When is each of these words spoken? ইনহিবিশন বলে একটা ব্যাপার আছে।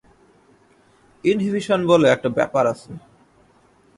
ইনহিবিশন 1.23 1.79
বলে 1.87 2.07
একটা 2.09 2.29
ব্যাপার 2.37 2.63
আছে। 2.73 2.91